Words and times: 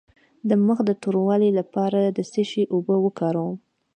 د 0.49 0.51
مخ 0.65 0.77
د 0.87 0.91
توروالي 1.01 1.49
لپاره 1.59 1.99
د 2.05 2.19
څه 2.31 2.41
شي 2.49 2.63
اوبه 2.73 2.95
وکاروم؟ 3.05 3.55